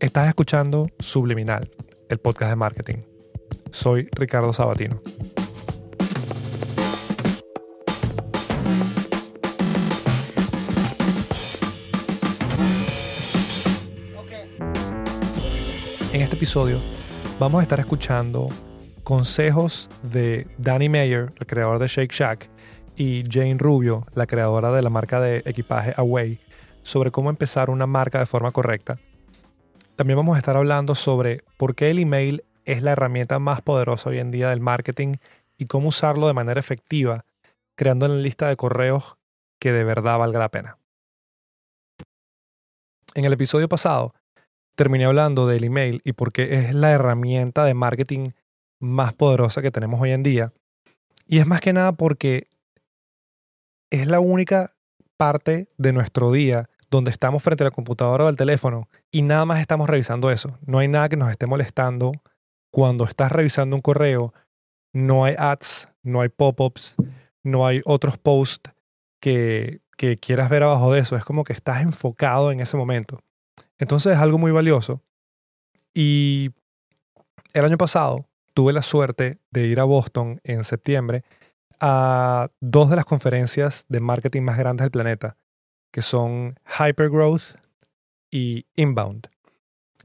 Estás 0.00 0.28
escuchando 0.28 0.86
Subliminal, 0.98 1.70
el 2.08 2.16
podcast 2.16 2.48
de 2.48 2.56
marketing. 2.56 2.96
Soy 3.70 4.08
Ricardo 4.12 4.50
Sabatino. 4.54 5.02
En 16.14 16.22
este 16.22 16.34
episodio 16.34 16.80
vamos 17.38 17.60
a 17.60 17.62
estar 17.62 17.78
escuchando 17.78 18.48
consejos 19.04 19.90
de 20.02 20.46
Danny 20.56 20.88
Mayer, 20.88 21.30
el 21.38 21.46
creador 21.46 21.78
de 21.78 21.88
Shake 21.88 22.10
Shack, 22.10 22.48
y 22.96 23.24
Jane 23.30 23.58
Rubio, 23.58 24.06
la 24.14 24.26
creadora 24.26 24.72
de 24.72 24.80
la 24.80 24.88
marca 24.88 25.20
de 25.20 25.42
equipaje 25.44 25.92
Away, 25.94 26.40
sobre 26.82 27.10
cómo 27.10 27.28
empezar 27.28 27.68
una 27.68 27.86
marca 27.86 28.18
de 28.18 28.24
forma 28.24 28.50
correcta. 28.50 28.98
También 30.00 30.16
vamos 30.16 30.36
a 30.36 30.38
estar 30.38 30.56
hablando 30.56 30.94
sobre 30.94 31.44
por 31.58 31.74
qué 31.74 31.90
el 31.90 31.98
email 31.98 32.42
es 32.64 32.80
la 32.80 32.92
herramienta 32.92 33.38
más 33.38 33.60
poderosa 33.60 34.08
hoy 34.08 34.18
en 34.18 34.30
día 34.30 34.48
del 34.48 34.60
marketing 34.60 35.16
y 35.58 35.66
cómo 35.66 35.88
usarlo 35.88 36.26
de 36.26 36.32
manera 36.32 36.58
efectiva, 36.58 37.26
creando 37.76 38.06
una 38.06 38.14
lista 38.14 38.48
de 38.48 38.56
correos 38.56 39.18
que 39.58 39.72
de 39.72 39.84
verdad 39.84 40.16
valga 40.16 40.38
la 40.38 40.48
pena. 40.48 40.78
En 43.14 43.26
el 43.26 43.34
episodio 43.34 43.68
pasado 43.68 44.14
terminé 44.74 45.04
hablando 45.04 45.46
del 45.46 45.64
email 45.64 46.00
y 46.02 46.14
por 46.14 46.32
qué 46.32 46.54
es 46.54 46.74
la 46.74 46.92
herramienta 46.92 47.66
de 47.66 47.74
marketing 47.74 48.30
más 48.78 49.12
poderosa 49.12 49.60
que 49.60 49.70
tenemos 49.70 50.00
hoy 50.00 50.12
en 50.12 50.22
día. 50.22 50.54
Y 51.26 51.40
es 51.40 51.46
más 51.46 51.60
que 51.60 51.74
nada 51.74 51.92
porque 51.92 52.48
es 53.90 54.06
la 54.06 54.20
única 54.20 54.72
parte 55.18 55.68
de 55.76 55.92
nuestro 55.92 56.32
día 56.32 56.69
donde 56.90 57.10
estamos 57.10 57.42
frente 57.42 57.62
a 57.62 57.66
la 57.66 57.70
computadora 57.70 58.24
o 58.24 58.28
al 58.28 58.36
teléfono 58.36 58.88
y 59.10 59.22
nada 59.22 59.44
más 59.46 59.60
estamos 59.60 59.88
revisando 59.88 60.30
eso. 60.30 60.58
No 60.66 60.78
hay 60.78 60.88
nada 60.88 61.08
que 61.08 61.16
nos 61.16 61.30
esté 61.30 61.46
molestando 61.46 62.12
cuando 62.70 63.04
estás 63.04 63.30
revisando 63.32 63.76
un 63.76 63.82
correo. 63.82 64.34
No 64.92 65.24
hay 65.24 65.34
ads, 65.38 65.88
no 66.02 66.20
hay 66.20 66.28
pop-ups, 66.28 66.96
no 67.44 67.66
hay 67.66 67.80
otros 67.84 68.18
posts 68.18 68.72
que, 69.20 69.80
que 69.96 70.16
quieras 70.16 70.50
ver 70.50 70.64
abajo 70.64 70.92
de 70.92 71.00
eso. 71.00 71.16
Es 71.16 71.24
como 71.24 71.44
que 71.44 71.52
estás 71.52 71.82
enfocado 71.82 72.50
en 72.50 72.60
ese 72.60 72.76
momento. 72.76 73.22
Entonces 73.78 74.14
es 74.14 74.18
algo 74.18 74.38
muy 74.38 74.50
valioso. 74.50 75.00
Y 75.94 76.50
el 77.52 77.64
año 77.64 77.78
pasado 77.78 78.26
tuve 78.54 78.72
la 78.72 78.82
suerte 78.82 79.38
de 79.50 79.66
ir 79.66 79.80
a 79.80 79.84
Boston 79.84 80.40
en 80.44 80.64
septiembre 80.64 81.24
a 81.80 82.50
dos 82.60 82.90
de 82.90 82.96
las 82.96 83.06
conferencias 83.06 83.86
de 83.88 84.00
marketing 84.00 84.42
más 84.42 84.58
grandes 84.58 84.84
del 84.84 84.90
planeta, 84.90 85.36
que 85.90 86.02
son 86.02 86.58
Hypergrowth 86.78 87.56
y 88.30 88.66
Inbound. 88.76 89.28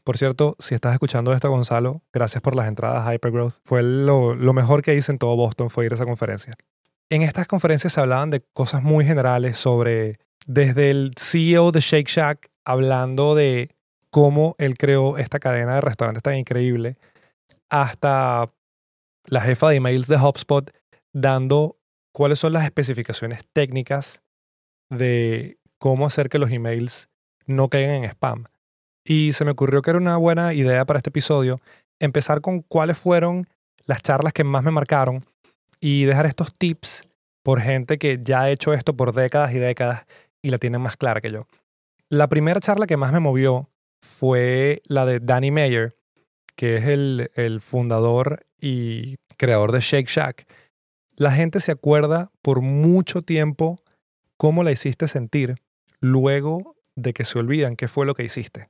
Por 0.03 0.17
cierto, 0.17 0.55
si 0.59 0.75
estás 0.75 0.94
escuchando 0.94 1.33
esto, 1.33 1.50
Gonzalo, 1.50 2.03
gracias 2.14 2.41
por 2.41 2.55
las 2.55 2.67
entradas 2.67 3.11
Hypergrowth. 3.11 3.55
Fue 3.64 3.81
lo, 3.81 4.36
lo 4.36 4.53
mejor 4.53 4.83
que 4.83 4.95
hice 4.95 5.11
en 5.11 5.17
todo 5.17 5.36
Boston, 5.36 5.69
fue 5.69 5.86
ir 5.86 5.94
a 5.94 5.95
esa 5.95 6.06
conferencia. 6.06 6.53
En 7.09 7.22
estas 7.22 7.47
conferencias 7.47 7.94
se 7.94 8.02
hablaban 8.02 8.30
de 8.30 8.41
cosas 8.53 8.83
muy 8.83 9.06
generales 9.06 9.58
sobre, 9.58 10.19
desde 10.45 10.91
el 10.91 11.11
CEO 11.17 11.72
de 11.72 11.80
Shake 11.80 12.08
Shack, 12.08 12.52
hablando 12.66 13.36
de 13.36 13.75
cómo 14.09 14.56
él 14.59 14.78
creó 14.78 15.17
esta 15.17 15.39
cadena 15.39 15.75
de 15.75 15.81
restaurantes 15.81 16.23
tan 16.23 16.36
increíble, 16.36 16.97
hasta 17.69 18.52
la 19.25 19.41
jefa 19.41 19.69
de 19.69 19.75
emails 19.75 20.08
de 20.08 20.17
HubSpot 20.17 20.72
dando 21.13 21.78
cuáles 22.11 22.39
son 22.39 22.53
las 22.53 22.63
especificaciones 22.63 23.45
técnicas 23.53 24.22
de 24.89 25.58
cómo 25.78 26.06
hacer 26.06 26.30
que 26.30 26.40
los 26.40 26.52
emails 26.52 27.09
no 27.45 27.70
caigan 27.70 28.04
en 28.04 28.06
spam. 28.06 28.45
Y 29.04 29.34
se 29.34 29.45
me 29.45 29.52
ocurrió 29.52 29.81
que 29.81 29.92
era 29.92 30.00
una 30.00 30.18
buena 30.18 30.54
idea 30.54 30.86
para 30.86 30.98
este 30.98 31.09
episodio 31.09 31.59
empezar 32.00 32.42
con 32.42 32.62
cuáles 32.62 32.98
fueron 32.98 33.48
las 33.86 34.02
charlas 34.02 34.34
que 34.34 34.44
más 34.44 34.64
me 34.64 34.72
marcaron 34.72 35.26
y 35.80 36.06
dejar 36.06 36.26
estos 36.26 36.53
tips 36.53 37.03
por 37.44 37.62
gente 37.62 37.97
que 37.97 38.19
ya 38.24 38.41
ha 38.41 38.50
hecho 38.50 38.74
esto 38.74 38.96
por 38.96 39.14
décadas 39.14 39.53
y 39.53 39.59
décadas 39.59 40.06
y 40.41 40.50
la 40.50 40.58
tienen 40.58 40.81
más 40.81 40.97
clara 40.97 41.22
que 41.22 41.31
yo. 41.31 41.47
La 42.09 42.28
primera 42.28 42.59
charla 42.59 42.88
que 42.88 42.97
más 42.97 43.14
me 43.14 43.19
movió 43.19 43.69
fue 44.02 44.81
la 44.85 45.06
de 45.06 45.19
Danny 45.19 45.52
Mayer, 45.52 45.96
que 46.56 46.78
es 46.78 46.85
el, 46.85 47.31
el 47.35 47.62
fundador 47.62 48.46
y 48.59 49.18
creador 49.38 49.72
de 49.72 49.81
Shake 49.81 50.09
Shack 50.09 50.47
la 51.18 51.31
gente 51.31 51.59
se 51.59 51.72
acuerda 51.72 52.31
por 52.41 52.62
mucho 52.62 53.22
tiempo 53.22 53.78
cómo 54.38 54.64
la 54.64 54.72
hiciste 54.72 55.08
sentir 55.08 55.56
luego 56.05 56.75
de 56.95 57.13
que 57.13 57.25
se 57.25 57.39
olvidan 57.39 57.75
qué 57.75 57.88
fue 57.88 58.05
lo 58.05 58.13
que 58.13 58.23
hiciste. 58.23 58.69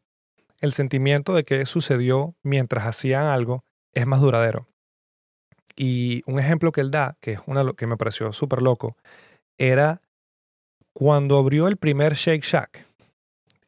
El 0.62 0.72
sentimiento 0.72 1.36
de 1.36 1.44
qué 1.44 1.66
sucedió 1.66 2.36
mientras 2.44 2.86
hacían 2.86 3.26
algo 3.26 3.66
es 3.94 4.08
más 4.08 4.22
duradero. 4.22 4.68
Y 5.76 6.24
un 6.28 6.40
ejemplo 6.40 6.72
que 6.72 6.82
él 6.82 6.92
da, 6.92 7.18
que 7.20 7.34
es 7.34 7.40
una 7.46 7.74
que 7.74 7.88
me 7.88 7.98
pareció 7.98 8.32
súper 8.32 8.62
loco, 8.62 8.96
era 9.60 10.02
cuando 10.94 11.38
abrió 11.38 11.68
el 11.68 11.76
primer 11.76 12.14
Shake 12.14 12.44
Shack. 12.44 12.88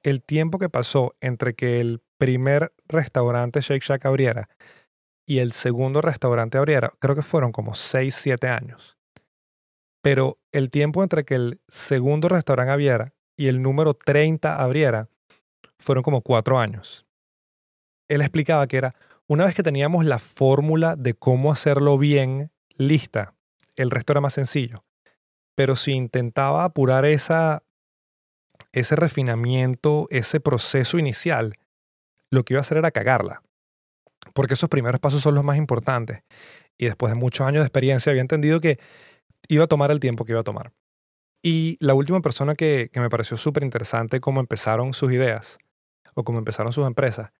El 0.02 0.24
tiempo 0.24 0.60
que 0.60 0.70
pasó 0.70 1.16
entre 1.20 1.54
que 1.54 1.82
el 1.82 2.02
primer 2.18 2.74
restaurante 2.88 3.60
Shake 3.60 3.84
Shack 3.84 4.06
abriera 4.06 4.48
y 5.28 5.40
el 5.40 5.52
segundo 5.52 6.00
restaurante 6.00 6.58
abriera, 6.58 6.94
creo 7.00 7.16
que 7.16 7.22
fueron 7.22 7.52
como 7.52 7.74
6, 7.74 8.16
7 8.16 8.48
años. 8.48 8.98
Pero 10.02 10.40
el 10.54 10.70
tiempo 10.70 11.04
entre 11.04 11.26
que 11.26 11.36
el 11.36 11.60
segundo 11.68 12.30
restaurante 12.30 12.72
abriera 12.72 13.14
y 13.38 13.48
el 13.48 13.62
número 13.62 13.94
30 13.94 14.62
abriera, 14.62 15.08
fueron 15.78 16.04
como 16.04 16.22
4 16.22 16.60
años. 16.60 17.06
Él 18.10 18.22
explicaba 18.22 18.68
que 18.68 18.78
era, 18.78 18.96
una 19.28 19.46
vez 19.46 19.56
que 19.56 19.64
teníamos 19.64 20.04
la 20.06 20.20
fórmula 20.20 20.96
de 20.96 21.14
cómo 21.14 21.52
hacerlo 21.52 21.98
bien 21.98 22.52
lista, 22.78 23.34
el 23.76 23.92
resto 23.92 24.14
era 24.14 24.22
más 24.22 24.34
sencillo. 24.34 24.84
Pero 25.56 25.76
si 25.76 25.92
intentaba 25.92 26.64
apurar 26.64 27.06
esa, 27.06 27.64
ese 28.72 28.96
refinamiento, 28.96 30.08
ese 30.10 30.40
proceso 30.40 30.98
inicial, 30.98 31.54
lo 32.32 32.44
que 32.44 32.54
iba 32.54 32.60
a 32.60 32.62
hacer 32.62 32.78
era 32.78 32.92
cagarla 32.92 33.44
porque 34.34 34.54
esos 34.54 34.70
primeros 34.70 35.00
pasos 35.00 35.22
son 35.22 35.36
los 35.36 35.44
más 35.44 35.58
importantes. 35.58 36.22
Y 36.78 36.86
después 36.86 37.12
de 37.12 37.18
muchos 37.18 37.48
años 37.48 37.62
de 37.62 37.68
experiencia 37.68 38.12
había 38.12 38.22
entendido 38.22 38.60
que 38.62 38.80
iba 39.48 39.64
a 39.64 39.68
tomar 39.68 39.92
el 39.92 40.00
tiempo 40.00 40.26
que 40.26 40.34
iba 40.34 40.42
a 40.42 40.44
tomar. 40.44 40.74
Y 41.42 41.78
la 41.80 41.94
última 41.94 42.22
persona 42.22 42.56
que, 42.56 42.90
me 42.96 43.10
pareció 43.10 43.38
súper 43.38 43.64
interesante 43.64 44.20
cómo 44.20 44.40
empezaron 44.40 44.94
sus 44.94 45.12
ideas 45.12 45.58
o 46.16 46.24
cómo 46.24 46.40
empezaron 46.40 46.74
sus 46.74 46.88
empresas 46.88 47.32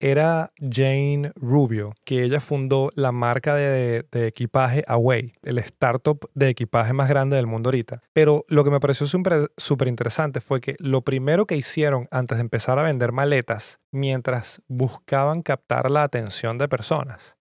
era 0.00 0.52
Jane 0.58 1.32
Rubio, 1.36 1.94
que 2.04 2.24
ella 2.24 2.40
fundó 2.40 2.90
la 2.94 3.12
marca 3.12 3.54
de, 3.54 4.04
equipaje 4.12 4.82
Away, 4.86 5.34
el 5.42 5.58
startup 5.58 6.28
de 6.34 6.48
equipaje 6.48 6.92
más 6.92 7.08
grande 7.08 7.36
del 7.36 7.46
mundo 7.46 7.68
ahorita. 7.68 8.02
Pero 8.12 8.44
lo 8.48 8.64
que 8.64 8.70
me 8.70 8.80
pareció 8.80 9.06
súper 9.06 9.88
interesante 9.88 10.40
fue 10.40 10.60
que 10.60 10.74
lo 10.78 11.02
primero 11.02 11.46
que 11.46 11.56
hicieron 11.56 12.08
antes 12.10 12.36
de 12.36 12.42
empezar 12.42 12.78
a 12.78 12.82
vender 12.82 13.12
maletas, 13.12 13.80
mientras 13.92 14.60
buscaban 14.66 15.42
captar 15.42 15.90
la 15.90 16.02
atención 16.02 16.58
de 16.58 16.68
personas, 16.68 17.38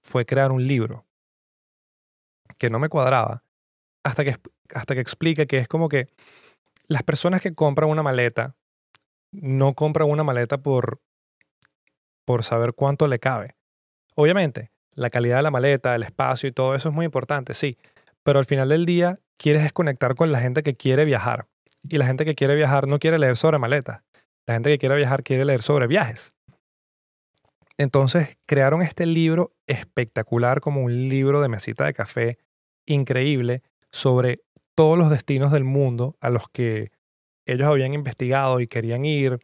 fue 0.00 0.24
crear 0.24 0.50
un 0.50 0.66
libro 0.66 1.06
que 2.58 2.70
no 2.70 2.78
me 2.78 2.88
cuadraba 2.88 3.44
hasta 4.02 4.24
que, 4.24 4.36
hasta 4.74 4.94
que 4.94 5.00
explica 5.00 5.46
que 5.46 5.58
es 5.58 5.68
como 5.68 5.88
que 5.88 6.08
las 6.88 7.02
personas 7.02 7.40
que 7.40 7.54
compran 7.54 7.90
una 7.90 8.02
maleta 8.02 8.56
no 9.32 9.74
compran 9.74 10.08
una 10.10 10.24
maleta 10.24 10.58
por, 10.58 11.00
por 12.24 12.42
saber 12.42 12.74
cuánto 12.74 13.06
le 13.06 13.18
cabe. 13.18 13.56
Obviamente, 14.16 14.70
la 14.94 15.10
calidad 15.10 15.36
de 15.36 15.42
la 15.42 15.50
maleta, 15.50 15.94
el 15.94 16.02
espacio 16.02 16.48
y 16.48 16.52
todo 16.52 16.74
eso 16.74 16.88
es 16.88 16.94
muy 16.94 17.04
importante, 17.04 17.54
sí, 17.54 17.78
pero 18.22 18.38
al 18.38 18.44
final 18.44 18.68
del 18.68 18.86
día 18.86 19.14
quieres 19.36 19.62
desconectar 19.62 20.14
con 20.14 20.32
la 20.32 20.40
gente 20.40 20.62
que 20.62 20.74
quiere 20.74 21.04
viajar. 21.04 21.46
Y 21.88 21.96
la 21.96 22.06
gente 22.06 22.24
que 22.24 22.34
quiere 22.34 22.56
viajar 22.56 22.86
no 22.86 22.98
quiere 22.98 23.18
leer 23.18 23.36
sobre 23.36 23.58
maletas. 23.58 24.02
La 24.46 24.54
gente 24.54 24.68
que 24.70 24.78
quiere 24.78 24.96
viajar 24.96 25.22
quiere 25.22 25.44
leer 25.44 25.62
sobre 25.62 25.86
viajes. 25.86 26.34
Entonces 27.78 28.36
crearon 28.46 28.82
este 28.82 29.06
libro 29.06 29.54
espectacular 29.66 30.60
como 30.60 30.82
un 30.82 31.08
libro 31.08 31.40
de 31.40 31.48
mesita 31.48 31.84
de 31.84 31.94
café 31.94 32.38
increíble 32.84 33.62
sobre 33.92 34.40
todos 34.74 34.98
los 34.98 35.10
destinos 35.10 35.52
del 35.52 35.64
mundo 35.64 36.16
a 36.20 36.30
los 36.30 36.48
que 36.48 36.90
ellos 37.46 37.68
habían 37.68 37.94
investigado 37.94 38.60
y 38.60 38.68
querían 38.68 39.04
ir, 39.04 39.40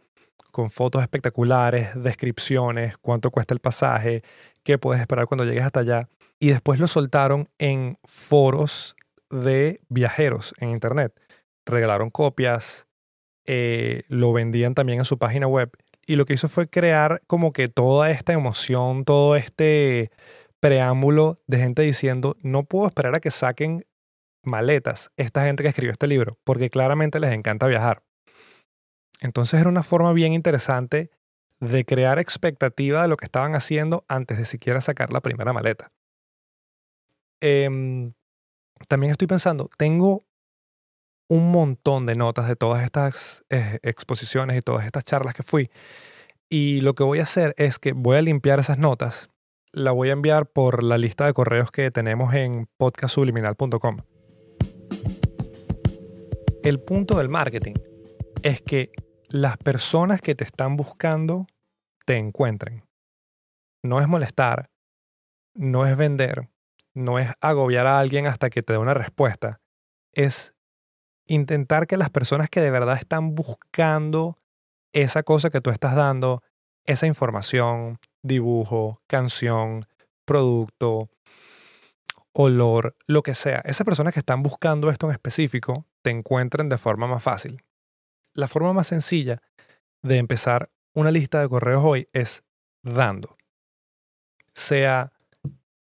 con 0.56 0.70
fotos 0.70 1.02
espectaculares, 1.02 1.90
descripciones, 2.02 2.96
cuánto 2.96 3.30
cuesta 3.30 3.52
el 3.52 3.60
pasaje, 3.60 4.22
qué 4.62 4.78
puedes 4.78 5.02
esperar 5.02 5.26
cuando 5.26 5.44
llegues 5.44 5.64
hasta 5.64 5.80
allá. 5.80 6.08
Y 6.38 6.48
después 6.48 6.80
lo 6.80 6.88
soltaron 6.88 7.50
en 7.58 7.98
foros 8.04 8.96
de 9.28 9.80
viajeros 9.90 10.54
en 10.58 10.70
Internet. 10.70 11.12
Regalaron 11.66 12.08
copias, 12.08 12.86
eh, 13.44 14.04
lo 14.08 14.32
vendían 14.32 14.74
también 14.74 15.00
en 15.00 15.04
su 15.04 15.18
página 15.18 15.46
web. 15.46 15.70
Y 16.06 16.16
lo 16.16 16.24
que 16.24 16.32
hizo 16.32 16.48
fue 16.48 16.70
crear 16.70 17.20
como 17.26 17.52
que 17.52 17.68
toda 17.68 18.10
esta 18.10 18.32
emoción, 18.32 19.04
todo 19.04 19.36
este 19.36 20.10
preámbulo 20.58 21.36
de 21.46 21.58
gente 21.58 21.82
diciendo, 21.82 22.34
no 22.40 22.62
puedo 22.62 22.86
esperar 22.86 23.14
a 23.14 23.20
que 23.20 23.30
saquen 23.30 23.84
maletas 24.46 25.10
esta 25.16 25.44
gente 25.44 25.62
que 25.62 25.68
escribió 25.68 25.92
este 25.92 26.06
libro, 26.06 26.38
porque 26.44 26.70
claramente 26.70 27.20
les 27.20 27.32
encanta 27.32 27.66
viajar. 27.66 28.02
Entonces 29.20 29.60
era 29.60 29.68
una 29.68 29.82
forma 29.82 30.12
bien 30.12 30.32
interesante 30.32 31.10
de 31.60 31.84
crear 31.84 32.18
expectativa 32.18 33.02
de 33.02 33.08
lo 33.08 33.16
que 33.16 33.24
estaban 33.24 33.54
haciendo 33.54 34.04
antes 34.08 34.38
de 34.38 34.44
siquiera 34.44 34.80
sacar 34.80 35.12
la 35.12 35.20
primera 35.20 35.52
maleta. 35.52 35.90
Em, 37.40 38.12
también 38.88 39.12
estoy 39.12 39.26
pensando, 39.26 39.70
tengo 39.78 40.26
un 41.28 41.50
montón 41.50 42.06
de 42.06 42.14
notas 42.14 42.46
de 42.46 42.56
todas 42.56 42.84
estas 42.84 43.44
eh, 43.50 43.78
exposiciones 43.82 44.56
y 44.56 44.60
todas 44.60 44.86
estas 44.86 45.04
charlas 45.04 45.34
que 45.34 45.42
fui. 45.42 45.70
Y 46.48 46.80
lo 46.82 46.94
que 46.94 47.02
voy 47.02 47.18
a 47.18 47.24
hacer 47.24 47.54
es 47.56 47.78
que 47.78 47.92
voy 47.92 48.16
a 48.16 48.22
limpiar 48.22 48.60
esas 48.60 48.78
notas, 48.78 49.30
la 49.72 49.90
voy 49.90 50.10
a 50.10 50.12
enviar 50.12 50.46
por 50.46 50.82
la 50.82 50.98
lista 50.98 51.26
de 51.26 51.32
correos 51.32 51.70
que 51.70 51.90
tenemos 51.90 52.34
en 52.34 52.68
podcastsubliminal.com. 52.78 54.15
El 56.66 56.80
punto 56.80 57.18
del 57.18 57.28
marketing 57.28 57.74
es 58.42 58.60
que 58.60 58.90
las 59.28 59.56
personas 59.56 60.20
que 60.20 60.34
te 60.34 60.42
están 60.42 60.76
buscando 60.76 61.46
te 62.04 62.16
encuentren. 62.16 62.82
No 63.84 64.00
es 64.00 64.08
molestar, 64.08 64.68
no 65.54 65.86
es 65.86 65.96
vender, 65.96 66.48
no 66.92 67.20
es 67.20 67.30
agobiar 67.40 67.86
a 67.86 68.00
alguien 68.00 68.26
hasta 68.26 68.50
que 68.50 68.64
te 68.64 68.72
dé 68.72 68.80
una 68.80 68.94
respuesta. 68.94 69.60
Es 70.12 70.54
intentar 71.24 71.86
que 71.86 71.96
las 71.96 72.10
personas 72.10 72.50
que 72.50 72.60
de 72.60 72.72
verdad 72.72 72.96
están 72.96 73.36
buscando 73.36 74.36
esa 74.92 75.22
cosa 75.22 75.50
que 75.50 75.60
tú 75.60 75.70
estás 75.70 75.94
dando, 75.94 76.42
esa 76.82 77.06
información, 77.06 78.00
dibujo, 78.24 79.02
canción, 79.06 79.84
producto, 80.24 81.10
olor, 82.38 82.94
lo 83.06 83.22
que 83.22 83.32
sea, 83.32 83.62
esas 83.64 83.84
personas 83.86 84.12
que 84.12 84.20
están 84.20 84.42
buscando 84.42 84.90
esto 84.90 85.06
en 85.06 85.12
específico, 85.12 85.86
te 86.02 86.10
encuentren 86.10 86.68
de 86.68 86.76
forma 86.76 87.06
más 87.06 87.22
fácil. 87.22 87.64
La 88.34 88.46
forma 88.46 88.74
más 88.74 88.88
sencilla 88.88 89.40
de 90.02 90.18
empezar 90.18 90.70
una 90.94 91.10
lista 91.10 91.40
de 91.40 91.48
correos 91.48 91.82
hoy 91.82 92.08
es 92.12 92.44
dando. 92.82 93.38
Sea 94.54 95.12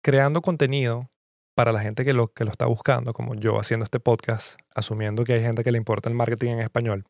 creando 0.02 0.42
contenido 0.42 1.08
para 1.54 1.72
la 1.72 1.80
gente 1.80 2.04
que 2.04 2.12
lo, 2.12 2.28
que 2.28 2.44
lo 2.44 2.50
está 2.50 2.66
buscando, 2.66 3.14
como 3.14 3.34
yo 3.34 3.58
haciendo 3.58 3.84
este 3.84 3.98
podcast, 3.98 4.60
asumiendo 4.74 5.24
que 5.24 5.32
hay 5.32 5.40
gente 5.40 5.64
que 5.64 5.72
le 5.72 5.78
importa 5.78 6.10
el 6.10 6.14
marketing 6.14 6.52
en 6.52 6.60
español. 6.60 7.06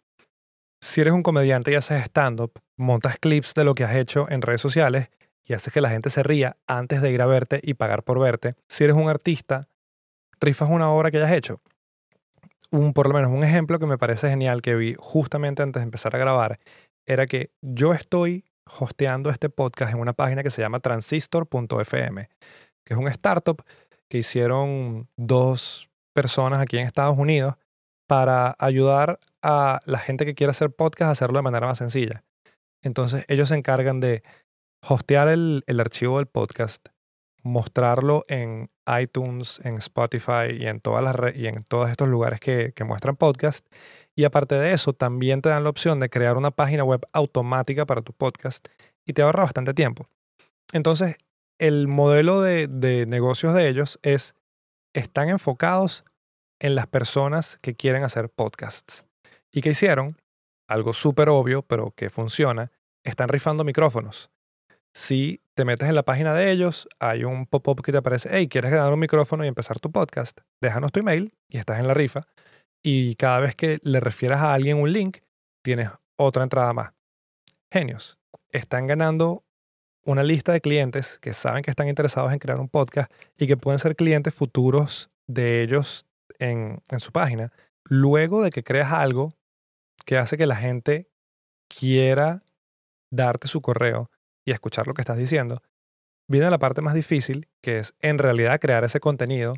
Si 0.80 1.00
eres 1.00 1.14
un 1.14 1.22
comediante 1.24 1.72
y 1.72 1.74
haces 1.74 2.04
stand-up, 2.04 2.60
montas 2.76 3.16
clips 3.18 3.54
de 3.54 3.64
lo 3.64 3.74
que 3.74 3.82
has 3.82 3.96
hecho 3.96 4.30
en 4.30 4.42
redes 4.42 4.60
sociales 4.60 5.10
y 5.44 5.54
haces 5.54 5.72
que 5.72 5.80
la 5.80 5.90
gente 5.90 6.10
se 6.10 6.22
ría 6.22 6.56
antes 6.66 7.02
de 7.02 7.10
ir 7.10 7.22
a 7.22 7.26
verte 7.26 7.60
y 7.62 7.74
pagar 7.74 8.02
por 8.02 8.18
verte. 8.18 8.54
Si 8.68 8.84
eres 8.84 8.96
un 8.96 9.08
artista, 9.08 9.68
rifas 10.40 10.70
una 10.70 10.90
obra 10.90 11.10
que 11.10 11.18
hayas 11.18 11.32
hecho. 11.32 11.60
Un, 12.70 12.92
por 12.92 13.08
lo 13.08 13.14
menos 13.14 13.30
un 13.30 13.44
ejemplo 13.44 13.78
que 13.78 13.86
me 13.86 13.98
parece 13.98 14.28
genial 14.28 14.62
que 14.62 14.74
vi 14.74 14.94
justamente 14.98 15.62
antes 15.62 15.80
de 15.80 15.84
empezar 15.84 16.16
a 16.16 16.18
grabar 16.18 16.58
era 17.06 17.26
que 17.26 17.50
yo 17.60 17.92
estoy 17.92 18.44
hosteando 18.78 19.28
este 19.28 19.50
podcast 19.50 19.92
en 19.92 20.00
una 20.00 20.12
página 20.14 20.42
que 20.42 20.50
se 20.50 20.62
llama 20.62 20.80
transistor.fm 20.80 22.28
que 22.84 22.94
es 22.94 22.98
un 22.98 23.08
startup 23.08 23.62
que 24.08 24.18
hicieron 24.18 25.08
dos 25.16 25.88
personas 26.14 26.60
aquí 26.60 26.78
en 26.78 26.86
Estados 26.86 27.16
Unidos 27.16 27.54
para 28.06 28.56
ayudar 28.58 29.18
a 29.42 29.80
la 29.86 29.98
gente 29.98 30.24
que 30.24 30.34
quiere 30.34 30.50
hacer 30.50 30.70
podcast 30.70 31.08
a 31.08 31.12
hacerlo 31.12 31.38
de 31.38 31.42
manera 31.42 31.66
más 31.66 31.78
sencilla. 31.78 32.24
Entonces 32.82 33.24
ellos 33.28 33.48
se 33.48 33.54
encargan 33.54 34.00
de 34.00 34.22
hostear 34.86 35.28
el, 35.28 35.64
archivo 35.80 36.18
del 36.18 36.26
podcast, 36.26 36.88
mostrarlo 37.42 38.24
en 38.28 38.70
iTunes, 39.00 39.60
en 39.64 39.76
Spotify 39.76 40.52
y 40.58 40.66
en, 40.66 40.80
todas 40.80 41.02
las 41.02 41.36
y 41.36 41.46
en 41.46 41.62
todos 41.64 41.90
estos 41.90 42.08
lugares 42.08 42.40
que, 42.40 42.72
que 42.74 42.84
muestran 42.84 43.16
podcast. 43.16 43.66
Y 44.14 44.24
aparte 44.24 44.56
de 44.56 44.72
eso, 44.72 44.92
también 44.92 45.40
te 45.42 45.48
dan 45.48 45.64
la 45.64 45.70
opción 45.70 46.00
de 46.00 46.10
crear 46.10 46.36
una 46.36 46.50
página 46.50 46.84
web 46.84 47.06
automática 47.12 47.86
para 47.86 48.02
tu 48.02 48.12
podcast 48.12 48.68
y 49.06 49.12
te 49.12 49.22
ahorra 49.22 49.44
bastante 49.44 49.74
tiempo. 49.74 50.08
Entonces, 50.72 51.16
el 51.62 51.86
modelo 51.86 52.40
de, 52.40 52.66
negocios 53.06 53.54
de 53.54 53.68
ellos 53.68 54.00
es, 54.02 54.34
están 54.94 55.28
enfocados 55.28 56.04
en 56.58 56.74
las 56.74 56.88
personas 56.88 57.56
que 57.62 57.76
quieren 57.76 58.02
hacer 58.02 58.30
podcasts. 58.30 59.04
¿Y 59.52 59.60
qué 59.60 59.70
hicieron? 59.70 60.16
Algo 60.68 60.92
súper 60.92 61.28
obvio, 61.28 61.62
pero 61.62 61.92
que 61.92 62.10
funciona. 62.10 62.72
Están 63.04 63.28
rifando 63.28 63.62
micrófonos. 63.62 64.31
Si 64.94 65.42
te 65.54 65.64
metes 65.64 65.88
en 65.88 65.94
la 65.94 66.02
página 66.02 66.34
de 66.34 66.50
ellos, 66.50 66.88
hay 66.98 67.24
un 67.24 67.46
pop-up 67.46 67.82
que 67.82 67.92
te 67.92 67.98
aparece, 67.98 68.28
hey, 68.32 68.48
¿quieres 68.48 68.70
ganar 68.70 68.92
un 68.92 69.00
micrófono 69.00 69.44
y 69.44 69.48
empezar 69.48 69.80
tu 69.80 69.90
podcast? 69.90 70.40
Déjanos 70.60 70.92
tu 70.92 71.00
email 71.00 71.34
y 71.48 71.58
estás 71.58 71.80
en 71.80 71.88
la 71.88 71.94
rifa. 71.94 72.26
Y 72.82 73.14
cada 73.16 73.38
vez 73.40 73.54
que 73.54 73.78
le 73.82 74.00
refieras 74.00 74.40
a 74.40 74.52
alguien 74.52 74.78
un 74.78 74.92
link, 74.92 75.18
tienes 75.62 75.88
otra 76.16 76.42
entrada 76.42 76.72
más. 76.72 76.92
Genios. 77.72 78.18
Están 78.50 78.86
ganando 78.86 79.38
una 80.04 80.22
lista 80.22 80.52
de 80.52 80.60
clientes 80.60 81.18
que 81.20 81.32
saben 81.32 81.62
que 81.62 81.70
están 81.70 81.88
interesados 81.88 82.32
en 82.32 82.38
crear 82.38 82.60
un 82.60 82.68
podcast 82.68 83.10
y 83.38 83.46
que 83.46 83.56
pueden 83.56 83.78
ser 83.78 83.96
clientes 83.96 84.34
futuros 84.34 85.10
de 85.26 85.62
ellos 85.62 86.06
en, 86.38 86.82
su 86.98 87.12
página. 87.12 87.52
Luego 87.84 88.42
de 88.42 88.50
que 88.50 88.64
creas 88.64 88.92
algo 88.92 89.32
que 90.04 90.18
hace 90.18 90.36
que 90.36 90.46
la 90.46 90.56
gente 90.56 91.08
quiera 91.68 92.40
darte 93.10 93.48
su 93.48 93.62
correo 93.62 94.10
y 94.44 94.52
escuchar 94.52 94.86
lo 94.86 94.94
que 94.94 95.02
estás 95.02 95.16
diciendo, 95.16 95.62
viene 96.28 96.50
la 96.50 96.58
parte 96.58 96.80
más 96.80 96.94
difícil, 96.94 97.48
que 97.60 97.78
es 97.78 97.94
en 98.00 98.18
realidad 98.18 98.60
crear 98.60 98.84
ese 98.84 99.00
contenido 99.00 99.54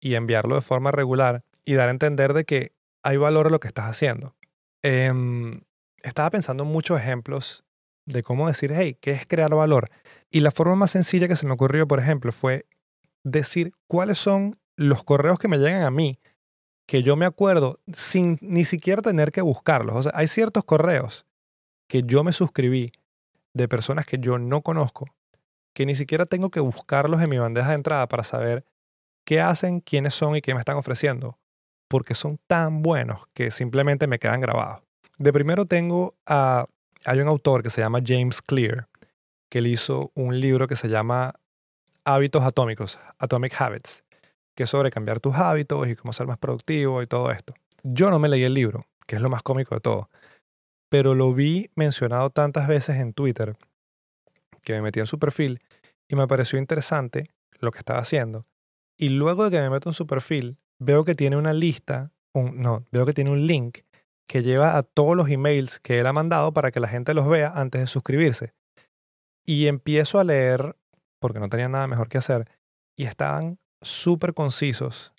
y 0.00 0.14
enviarlo 0.14 0.54
de 0.54 0.60
forma 0.60 0.90
regular 0.90 1.44
y 1.64 1.74
dar 1.74 1.88
a 1.88 1.92
entender 1.92 2.32
de 2.32 2.44
que 2.44 2.72
hay 3.02 3.16
valor 3.16 3.46
en 3.46 3.52
lo 3.52 3.60
que 3.60 3.68
estás 3.68 3.86
haciendo. 3.86 4.34
Em, 4.82 5.62
estaba 6.02 6.30
pensando 6.30 6.64
en 6.64 6.70
muchos 6.70 7.00
ejemplos 7.00 7.64
de 8.06 8.22
cómo 8.22 8.48
decir, 8.48 8.72
hey, 8.74 8.96
¿qué 9.00 9.12
es 9.12 9.26
crear 9.26 9.54
valor? 9.54 9.90
Y 10.30 10.40
la 10.40 10.50
forma 10.50 10.74
más 10.74 10.90
sencilla 10.90 11.28
que 11.28 11.36
se 11.36 11.46
me 11.46 11.52
ocurrió, 11.52 11.86
por 11.86 12.00
ejemplo, 12.00 12.32
fue 12.32 12.66
decir 13.24 13.72
cuáles 13.86 14.18
son 14.18 14.58
los 14.76 15.04
correos 15.04 15.38
que 15.38 15.48
me 15.48 15.58
llegan 15.58 15.82
a 15.82 15.90
mí, 15.90 16.18
que 16.88 17.02
yo 17.02 17.16
me 17.16 17.26
acuerdo 17.26 17.80
sin 17.92 18.38
ni 18.40 18.64
siquiera 18.64 19.02
tener 19.02 19.30
que 19.30 19.40
buscarlos. 19.40 19.96
O 19.96 20.02
sea, 20.02 20.12
hay 20.14 20.26
ciertos 20.26 20.64
correos 20.64 21.26
que 21.88 22.02
yo 22.02 22.24
me 22.24 22.32
suscribí 22.32 22.92
de 23.54 23.68
personas 23.68 24.06
que 24.06 24.18
yo 24.18 24.38
no 24.38 24.62
conozco, 24.62 25.06
que 25.74 25.86
ni 25.86 25.94
siquiera 25.94 26.26
tengo 26.26 26.50
que 26.50 26.60
buscarlos 26.60 27.20
en 27.22 27.30
mi 27.30 27.38
bandeja 27.38 27.70
de 27.70 27.74
entrada 27.76 28.08
para 28.08 28.24
saber 28.24 28.64
qué 29.24 29.40
hacen, 29.40 29.80
quiénes 29.80 30.14
son 30.14 30.36
y 30.36 30.42
qué 30.42 30.54
me 30.54 30.60
están 30.60 30.76
ofreciendo, 30.76 31.38
porque 31.88 32.14
son 32.14 32.38
tan 32.46 32.82
buenos 32.82 33.26
que 33.34 33.50
simplemente 33.50 34.06
me 34.06 34.18
quedan 34.18 34.40
grabados. 34.40 34.82
De 35.18 35.32
primero 35.32 35.66
tengo 35.66 36.14
a 36.26 36.66
hay 37.04 37.20
un 37.20 37.28
autor 37.28 37.62
que 37.62 37.70
se 37.70 37.80
llama 37.80 38.00
James 38.04 38.40
Clear, 38.42 38.88
que 39.48 39.58
él 39.58 39.66
hizo 39.66 40.12
un 40.14 40.40
libro 40.40 40.68
que 40.68 40.76
se 40.76 40.88
llama 40.88 41.34
Hábitos 42.04 42.44
Atómicos, 42.44 42.98
Atomic 43.18 43.60
Habits, 43.60 44.04
que 44.54 44.64
es 44.64 44.70
sobre 44.70 44.90
cambiar 44.90 45.20
tus 45.20 45.36
hábitos 45.36 45.88
y 45.88 45.96
cómo 45.96 46.12
ser 46.12 46.26
más 46.26 46.38
productivo 46.38 47.02
y 47.02 47.06
todo 47.06 47.30
esto. 47.30 47.54
Yo 47.82 48.10
no 48.10 48.18
me 48.18 48.28
leí 48.28 48.44
el 48.44 48.54
libro, 48.54 48.86
que 49.06 49.16
es 49.16 49.22
lo 49.22 49.28
más 49.28 49.42
cómico 49.42 49.74
de 49.74 49.80
todo, 49.80 50.10
pero 50.92 51.14
lo 51.14 51.32
vi 51.32 51.70
mencionado 51.74 52.28
tantas 52.28 52.68
veces 52.68 52.96
en 52.96 53.14
Twitter 53.14 53.56
que 54.62 54.74
me 54.74 54.82
metí 54.82 55.00
en 55.00 55.06
su 55.06 55.18
perfil 55.18 55.62
y 56.06 56.16
me 56.16 56.26
pareció 56.26 56.58
interesante 56.58 57.30
lo 57.60 57.70
que 57.70 57.78
estaba 57.78 57.98
haciendo. 57.98 58.44
Y 58.98 59.08
luego 59.08 59.44
de 59.44 59.50
que 59.52 59.62
me 59.62 59.70
meto 59.70 59.88
en 59.88 59.94
su 59.94 60.06
perfil, 60.06 60.58
veo 60.78 61.06
que 61.06 61.14
tiene 61.14 61.38
una 61.38 61.54
lista, 61.54 62.12
un, 62.34 62.60
no, 62.60 62.84
veo 62.92 63.06
que 63.06 63.14
tiene 63.14 63.30
un 63.30 63.46
link 63.46 63.78
que 64.28 64.42
lleva 64.42 64.76
a 64.76 64.82
todos 64.82 65.16
los 65.16 65.30
emails 65.30 65.80
que 65.80 65.98
él 65.98 66.06
ha 66.06 66.12
mandado 66.12 66.52
para 66.52 66.70
que 66.70 66.80
la 66.80 66.88
gente 66.88 67.14
los 67.14 67.26
vea 67.26 67.50
antes 67.54 67.80
de 67.80 67.86
suscribirse. 67.86 68.52
Y 69.46 69.68
empiezo 69.68 70.20
a 70.20 70.24
leer, 70.24 70.76
porque 71.20 71.40
no 71.40 71.48
tenía 71.48 71.70
nada 71.70 71.86
mejor 71.86 72.10
que 72.10 72.18
hacer, 72.18 72.50
y 72.98 73.04
estaban 73.04 73.58
súper 73.80 74.34
concisos 74.34 75.14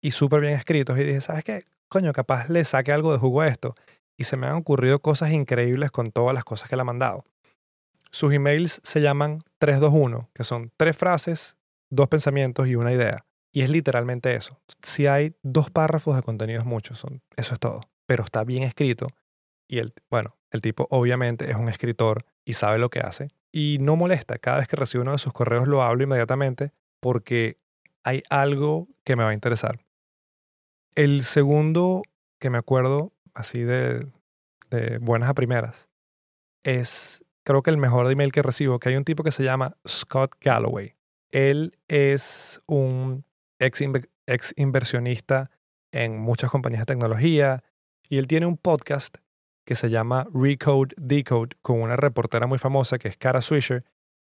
y 0.00 0.12
súper 0.12 0.40
bien 0.40 0.52
escritos. 0.52 0.96
Y 1.00 1.02
dije, 1.02 1.20
¿sabes 1.20 1.42
qué? 1.42 1.64
Coño, 1.88 2.12
capaz 2.12 2.48
le 2.48 2.64
saque 2.64 2.92
algo 2.92 3.10
de 3.10 3.18
jugo 3.18 3.40
a 3.40 3.48
esto. 3.48 3.74
Y 4.16 4.24
se 4.24 4.36
me 4.36 4.46
han 4.46 4.54
ocurrido 4.54 5.00
cosas 5.00 5.32
increíbles 5.32 5.90
con 5.90 6.10
todas 6.12 6.34
las 6.34 6.44
cosas 6.44 6.68
que 6.68 6.74
él 6.74 6.80
ha 6.80 6.84
mandado. 6.84 7.24
Sus 8.10 8.32
emails 8.32 8.80
se 8.82 9.00
llaman 9.00 9.40
321, 9.58 10.30
que 10.32 10.44
son 10.44 10.72
tres 10.76 10.96
frases, 10.96 11.56
dos 11.90 12.08
pensamientos 12.08 12.66
y 12.66 12.76
una 12.76 12.92
idea. 12.92 13.26
Y 13.52 13.62
es 13.62 13.70
literalmente 13.70 14.34
eso. 14.34 14.60
Si 14.82 15.06
hay 15.06 15.34
dos 15.42 15.70
párrafos 15.70 16.16
de 16.16 16.22
contenido 16.22 16.60
es 16.60 16.66
mucho, 16.66 16.94
son, 16.94 17.22
eso 17.36 17.54
es 17.54 17.60
todo. 17.60 17.80
Pero 18.06 18.24
está 18.24 18.44
bien 18.44 18.64
escrito. 18.64 19.08
Y 19.68 19.78
el, 19.78 19.92
bueno, 20.10 20.36
el 20.50 20.60
tipo 20.60 20.86
obviamente 20.90 21.50
es 21.50 21.56
un 21.56 21.68
escritor 21.68 22.24
y 22.44 22.52
sabe 22.52 22.78
lo 22.78 22.90
que 22.90 23.00
hace. 23.00 23.28
Y 23.52 23.78
no 23.80 23.96
molesta. 23.96 24.38
Cada 24.38 24.58
vez 24.58 24.68
que 24.68 24.76
recibo 24.76 25.02
uno 25.02 25.12
de 25.12 25.18
sus 25.18 25.32
correos 25.32 25.68
lo 25.68 25.82
hablo 25.82 26.04
inmediatamente 26.04 26.72
porque 27.00 27.58
hay 28.04 28.22
algo 28.30 28.88
que 29.04 29.16
me 29.16 29.24
va 29.24 29.30
a 29.30 29.34
interesar. 29.34 29.80
El 30.94 31.24
segundo 31.24 32.02
que 32.38 32.50
me 32.50 32.58
acuerdo 32.58 33.12
así 33.36 33.62
de, 33.62 34.06
de 34.70 34.98
buenas 34.98 35.30
a 35.30 35.34
primeras 35.34 35.88
es 36.66 37.24
creo 37.44 37.62
que 37.62 37.70
el 37.70 37.78
mejor 37.78 38.10
email 38.10 38.32
que 38.32 38.42
recibo, 38.42 38.80
que 38.80 38.88
hay 38.88 38.96
un 38.96 39.04
tipo 39.04 39.22
que 39.22 39.30
se 39.30 39.44
llama 39.44 39.76
Scott 39.86 40.34
Galloway. 40.40 40.96
Él 41.30 41.78
es 41.86 42.60
un 42.66 43.24
ex, 43.60 43.80
inversionista 44.56 45.50
en 45.92 46.18
muchas 46.18 46.50
compañías 46.50 46.80
de 46.80 46.86
tecnología 46.86 47.62
y 48.08 48.18
él 48.18 48.26
tiene 48.26 48.46
un 48.46 48.56
podcast 48.56 49.18
que 49.64 49.76
se 49.76 49.90
llama 49.90 50.26
Recode 50.34 50.94
Decode 50.96 51.56
con 51.62 51.80
una 51.80 51.96
reportera 51.96 52.46
muy 52.46 52.58
famosa 52.58 52.98
que 52.98 53.08
es 53.08 53.16
Cara 53.16 53.40
Swisher, 53.40 53.84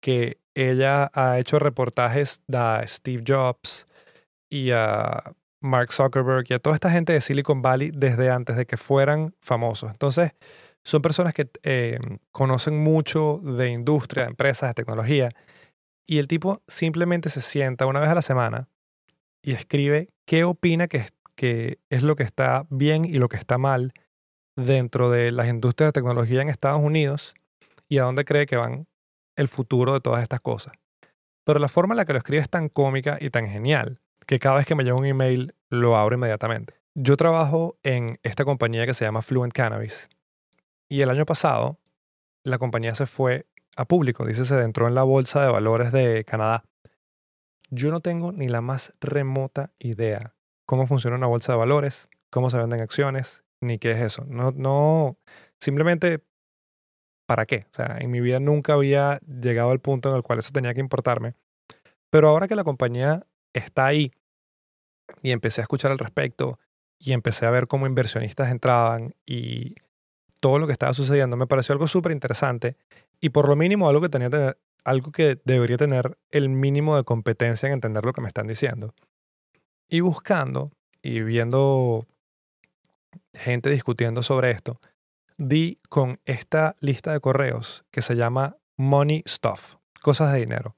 que 0.00 0.40
ella 0.54 1.10
ha 1.14 1.38
hecho 1.38 1.58
reportajes 1.60 2.42
a 2.52 2.82
Steve 2.86 3.22
Jobs 3.26 3.86
y 4.50 4.72
a 4.72 5.32
Mark 5.66 5.92
Zuckerberg 5.92 6.46
y 6.48 6.54
a 6.54 6.58
toda 6.58 6.74
esta 6.74 6.90
gente 6.90 7.12
de 7.12 7.20
Silicon 7.20 7.62
Valley 7.62 7.90
desde 7.94 8.30
antes 8.30 8.56
de 8.56 8.66
que 8.66 8.76
fueran 8.76 9.34
famosos. 9.40 9.90
Entonces, 9.90 10.32
son 10.84 11.02
personas 11.02 11.34
que 11.34 11.50
eh, 11.64 11.98
conocen 12.30 12.78
mucho 12.78 13.40
de 13.42 13.70
industria, 13.70 14.24
de 14.24 14.30
empresas, 14.30 14.70
de 14.70 14.74
tecnología. 14.74 15.30
Y 16.06 16.18
el 16.18 16.28
tipo 16.28 16.62
simplemente 16.68 17.28
se 17.28 17.40
sienta 17.40 17.86
una 17.86 18.00
vez 18.00 18.08
a 18.08 18.14
la 18.14 18.22
semana 18.22 18.68
y 19.42 19.52
escribe 19.52 20.10
qué 20.26 20.44
opina 20.44 20.86
que, 20.86 21.06
que 21.34 21.80
es 21.90 22.02
lo 22.02 22.14
que 22.14 22.22
está 22.22 22.66
bien 22.70 23.04
y 23.04 23.14
lo 23.14 23.28
que 23.28 23.36
está 23.36 23.58
mal 23.58 23.92
dentro 24.56 25.10
de 25.10 25.32
las 25.32 25.48
industrias 25.48 25.88
de 25.88 26.00
tecnología 26.00 26.40
en 26.40 26.48
Estados 26.48 26.80
Unidos 26.80 27.34
y 27.88 27.98
a 27.98 28.04
dónde 28.04 28.24
cree 28.24 28.46
que 28.46 28.56
van 28.56 28.86
el 29.36 29.48
futuro 29.48 29.92
de 29.92 30.00
todas 30.00 30.22
estas 30.22 30.40
cosas. 30.40 30.74
Pero 31.44 31.58
la 31.58 31.68
forma 31.68 31.94
en 31.94 31.98
la 31.98 32.04
que 32.04 32.12
lo 32.12 32.18
escribe 32.18 32.42
es 32.42 32.48
tan 32.50 32.68
cómica 32.68 33.18
y 33.20 33.30
tan 33.30 33.48
genial 33.48 34.00
que 34.26 34.38
cada 34.38 34.56
vez 34.56 34.66
que 34.66 34.76
me 34.76 34.84
llega 34.84 34.96
un 34.96 35.04
email 35.04 35.54
lo 35.70 35.96
abro 35.96 36.16
inmediatamente. 36.16 36.74
Yo 36.94 37.16
trabajo 37.16 37.78
en 37.82 38.18
esta 38.22 38.44
compañía 38.44 38.86
que 38.86 38.94
se 38.94 39.04
llama 39.04 39.22
Fluent 39.22 39.52
Cannabis 39.52 40.08
y 40.88 41.02
el 41.02 41.10
año 41.10 41.26
pasado 41.26 41.78
la 42.44 42.58
compañía 42.58 42.94
se 42.94 43.06
fue 43.06 43.46
a 43.76 43.84
público, 43.84 44.24
dice, 44.24 44.44
se 44.44 44.60
entró 44.62 44.88
en 44.88 44.94
la 44.94 45.02
bolsa 45.02 45.42
de 45.42 45.50
valores 45.50 45.92
de 45.92 46.24
Canadá. 46.24 46.64
Yo 47.70 47.90
no 47.90 48.00
tengo 48.00 48.32
ni 48.32 48.48
la 48.48 48.60
más 48.60 48.94
remota 49.00 49.72
idea 49.78 50.36
cómo 50.66 50.86
funciona 50.86 51.16
una 51.16 51.28
bolsa 51.28 51.52
de 51.52 51.58
valores, 51.58 52.08
cómo 52.30 52.50
se 52.50 52.58
venden 52.58 52.80
acciones, 52.80 53.44
ni 53.60 53.78
qué 53.78 53.92
es 53.92 54.00
eso. 54.00 54.24
No, 54.28 54.50
no, 54.50 55.16
simplemente, 55.60 56.22
¿para 57.26 57.46
qué? 57.46 57.66
O 57.70 57.74
sea, 57.74 57.96
en 58.00 58.10
mi 58.10 58.20
vida 58.20 58.40
nunca 58.40 58.74
había 58.74 59.20
llegado 59.20 59.70
al 59.70 59.80
punto 59.80 60.10
en 60.10 60.16
el 60.16 60.22
cual 60.22 60.40
eso 60.40 60.52
tenía 60.52 60.74
que 60.74 60.80
importarme. 60.80 61.34
Pero 62.10 62.28
ahora 62.28 62.48
que 62.48 62.56
la 62.56 62.64
compañía 62.64 63.22
está 63.54 63.86
ahí 63.86 64.12
y 65.22 65.30
empecé 65.30 65.60
a 65.60 65.64
escuchar 65.64 65.92
al 65.92 65.98
respecto 65.98 66.58
y 66.98 67.12
empecé 67.12 67.46
a 67.46 67.50
ver 67.50 67.66
cómo 67.66 67.86
inversionistas 67.86 68.50
entraban 68.50 69.14
y 69.26 69.74
todo 70.40 70.58
lo 70.58 70.66
que 70.66 70.72
estaba 70.72 70.92
sucediendo, 70.92 71.36
me 71.36 71.46
pareció 71.46 71.72
algo 71.72 71.86
súper 71.86 72.12
interesante 72.12 72.76
y 73.20 73.30
por 73.30 73.48
lo 73.48 73.56
mínimo 73.56 73.88
algo 73.88 74.00
que 74.00 74.08
tenía 74.08 74.56
algo 74.84 75.10
que 75.10 75.40
debería 75.44 75.76
tener 75.76 76.16
el 76.30 76.48
mínimo 76.48 76.96
de 76.96 77.04
competencia 77.04 77.66
en 77.66 77.72
entender 77.72 78.04
lo 78.04 78.12
que 78.12 78.20
me 78.20 78.28
están 78.28 78.46
diciendo. 78.46 78.94
Y 79.88 80.00
buscando 80.00 80.70
y 81.02 81.22
viendo 81.22 82.06
gente 83.34 83.70
discutiendo 83.70 84.22
sobre 84.22 84.52
esto, 84.52 84.80
di 85.38 85.80
con 85.88 86.20
esta 86.24 86.74
lista 86.80 87.12
de 87.12 87.20
correos 87.20 87.84
que 87.90 88.02
se 88.02 88.14
llama 88.14 88.56
Money 88.76 89.22
Stuff, 89.26 89.76
cosas 90.02 90.32
de 90.32 90.40
dinero, 90.40 90.76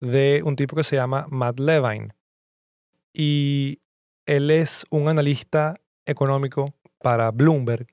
de 0.00 0.42
un 0.44 0.56
tipo 0.56 0.76
que 0.76 0.84
se 0.84 0.96
llama 0.96 1.26
Matt 1.28 1.60
Levine. 1.60 2.14
Y 3.18 3.80
él 4.26 4.50
es 4.50 4.84
un 4.90 5.08
analista 5.08 5.76
económico 6.04 6.74
para 7.00 7.30
Bloomberg, 7.30 7.86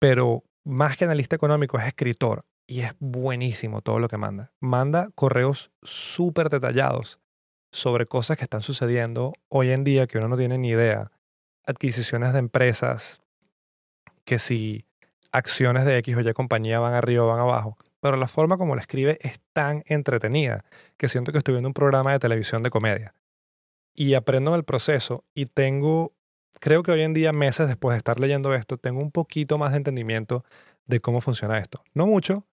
pero 0.00 0.42
más 0.64 0.96
que 0.96 1.04
analista 1.04 1.36
económico 1.36 1.78
es 1.78 1.86
escritor 1.86 2.46
y 2.66 2.80
es 2.80 2.94
buenísimo 2.98 3.82
todo 3.82 3.98
lo 3.98 4.08
que 4.08 4.16
manda. 4.16 4.52
Manda 4.58 5.10
correos 5.14 5.70
súper 5.82 6.48
detallados 6.48 7.20
sobre 7.70 8.06
cosas 8.06 8.38
que 8.38 8.44
están 8.44 8.62
sucediendo 8.62 9.34
hoy 9.48 9.70
en 9.70 9.84
día 9.84 10.06
que 10.06 10.16
uno 10.16 10.28
no 10.28 10.38
tiene 10.38 10.56
ni 10.56 10.70
idea. 10.70 11.12
Adquisiciones 11.66 12.32
de 12.32 12.38
empresas, 12.38 13.20
que 14.24 14.38
si 14.38 14.86
acciones 15.30 15.84
de 15.84 15.98
X 15.98 16.16
o 16.16 16.20
Y 16.20 16.32
compañía 16.32 16.80
van 16.80 16.94
arriba 16.94 17.24
o 17.24 17.28
van 17.28 17.40
abajo. 17.40 17.76
Pero 18.00 18.16
la 18.16 18.28
forma 18.28 18.56
como 18.56 18.76
la 18.76 18.80
escribe 18.80 19.18
es 19.20 19.40
tan 19.52 19.82
entretenida 19.86 20.64
que 20.96 21.08
siento 21.08 21.32
que 21.32 21.38
estoy 21.38 21.52
viendo 21.52 21.68
un 21.68 21.74
programa 21.74 22.12
de 22.12 22.18
televisión 22.18 22.62
de 22.62 22.70
comedia. 22.70 23.14
Y 24.00 24.14
aprendo 24.14 24.52
en 24.52 24.58
el 24.58 24.62
proceso 24.62 25.24
y 25.34 25.46
tengo, 25.46 26.12
creo 26.60 26.84
que 26.84 26.92
hoy 26.92 27.00
en 27.00 27.14
día, 27.14 27.32
meses 27.32 27.66
después 27.66 27.94
de 27.94 27.98
estar 27.98 28.20
leyendo 28.20 28.54
esto, 28.54 28.76
tengo 28.76 29.00
un 29.00 29.10
poquito 29.10 29.58
más 29.58 29.72
de 29.72 29.78
entendimiento 29.78 30.44
de 30.86 31.00
cómo 31.00 31.20
funciona 31.20 31.58
esto. 31.58 31.82
No 31.94 32.06
mucho, 32.06 32.46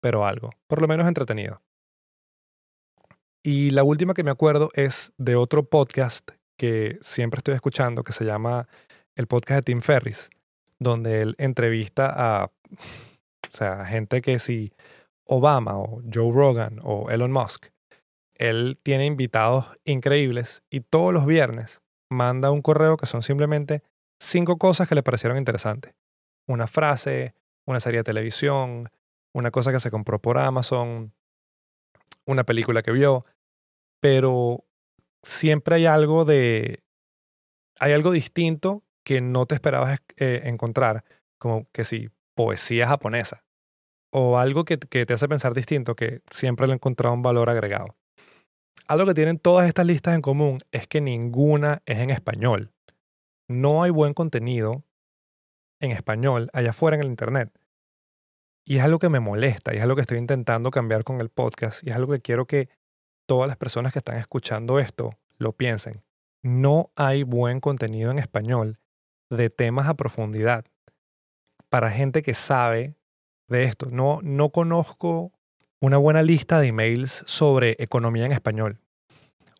pero 0.00 0.24
algo. 0.24 0.50
Por 0.68 0.80
lo 0.80 0.86
menos 0.86 1.08
entretenido. 1.08 1.60
Y 3.42 3.70
la 3.70 3.82
última 3.82 4.14
que 4.14 4.22
me 4.22 4.30
acuerdo 4.30 4.70
es 4.74 5.12
de 5.18 5.34
otro 5.34 5.64
podcast 5.64 6.30
que 6.56 7.00
siempre 7.00 7.38
estoy 7.38 7.54
escuchando, 7.54 8.04
que 8.04 8.12
se 8.12 8.24
llama 8.24 8.68
el 9.16 9.26
podcast 9.26 9.56
de 9.56 9.62
Tim 9.62 9.80
Ferris, 9.80 10.30
donde 10.78 11.20
él 11.20 11.34
entrevista 11.38 12.12
a, 12.14 12.44
o 12.70 13.50
sea, 13.50 13.84
gente 13.86 14.22
que 14.22 14.38
si 14.38 14.72
Obama 15.26 15.76
o 15.78 16.00
Joe 16.14 16.32
Rogan 16.32 16.78
o 16.84 17.10
Elon 17.10 17.32
Musk, 17.32 17.71
él 18.42 18.78
tiene 18.82 19.06
invitados 19.06 19.66
increíbles 19.84 20.64
y 20.68 20.80
todos 20.80 21.14
los 21.14 21.26
viernes 21.26 21.80
manda 22.10 22.50
un 22.50 22.60
correo 22.60 22.96
que 22.96 23.06
son 23.06 23.22
simplemente 23.22 23.82
cinco 24.20 24.58
cosas 24.58 24.88
que 24.88 24.96
le 24.96 25.04
parecieron 25.04 25.38
interesantes. 25.38 25.94
Una 26.48 26.66
frase, 26.66 27.34
una 27.66 27.78
serie 27.78 28.00
de 28.00 28.04
televisión, 28.04 28.88
una 29.32 29.52
cosa 29.52 29.70
que 29.70 29.78
se 29.78 29.92
compró 29.92 30.20
por 30.20 30.38
Amazon, 30.38 31.14
una 32.26 32.42
película 32.42 32.82
que 32.82 32.90
vio, 32.90 33.22
pero 34.00 34.64
siempre 35.22 35.76
hay 35.76 35.86
algo 35.86 36.24
de, 36.24 36.82
hay 37.78 37.92
algo 37.92 38.10
distinto 38.10 38.82
que 39.04 39.20
no 39.20 39.46
te 39.46 39.54
esperabas 39.54 40.00
eh, 40.16 40.42
encontrar, 40.44 41.04
como 41.38 41.68
que 41.70 41.84
si 41.84 42.10
poesía 42.34 42.88
japonesa, 42.88 43.44
o 44.12 44.38
algo 44.38 44.64
que, 44.64 44.78
que 44.78 45.06
te 45.06 45.14
hace 45.14 45.28
pensar 45.28 45.54
distinto, 45.54 45.94
que 45.94 46.22
siempre 46.28 46.66
le 46.66 46.72
he 46.72 46.74
encontrado 46.74 47.14
un 47.14 47.22
valor 47.22 47.48
agregado. 47.48 47.96
Algo 48.88 49.06
que 49.06 49.14
tienen 49.14 49.38
todas 49.38 49.66
estas 49.66 49.86
listas 49.86 50.14
en 50.14 50.22
común 50.22 50.58
es 50.70 50.86
que 50.86 51.00
ninguna 51.00 51.82
es 51.86 51.98
en 51.98 52.10
español. 52.10 52.72
No 53.48 53.82
hay 53.82 53.90
buen 53.90 54.14
contenido 54.14 54.84
en 55.80 55.92
español 55.92 56.50
allá 56.52 56.70
afuera 56.70 56.96
en 56.96 57.02
el 57.02 57.08
Internet. 57.08 57.50
Y 58.64 58.76
es 58.76 58.84
algo 58.84 58.98
que 58.98 59.08
me 59.08 59.20
molesta 59.20 59.74
y 59.74 59.78
es 59.78 59.82
algo 59.82 59.96
que 59.96 60.02
estoy 60.02 60.18
intentando 60.18 60.70
cambiar 60.70 61.04
con 61.04 61.20
el 61.20 61.28
podcast 61.28 61.82
y 61.84 61.90
es 61.90 61.96
algo 61.96 62.12
que 62.12 62.20
quiero 62.20 62.46
que 62.46 62.68
todas 63.26 63.48
las 63.48 63.56
personas 63.56 63.92
que 63.92 63.98
están 63.98 64.18
escuchando 64.18 64.78
esto 64.78 65.18
lo 65.38 65.52
piensen. 65.52 66.02
No 66.42 66.90
hay 66.96 67.22
buen 67.22 67.60
contenido 67.60 68.10
en 68.10 68.18
español 68.18 68.78
de 69.30 69.50
temas 69.50 69.88
a 69.88 69.94
profundidad 69.94 70.64
para 71.68 71.90
gente 71.90 72.22
que 72.22 72.34
sabe 72.34 72.94
de 73.48 73.64
esto. 73.64 73.86
No, 73.90 74.20
no 74.22 74.50
conozco 74.50 75.32
una 75.82 75.98
buena 75.98 76.22
lista 76.22 76.60
de 76.60 76.68
emails 76.68 77.24
sobre 77.26 77.74
economía 77.80 78.24
en 78.24 78.30
español. 78.30 78.78